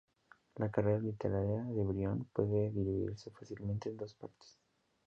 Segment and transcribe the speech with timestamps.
[0.55, 4.57] La carrera literaria de Brion puede dividirse fácilmente en dos partes.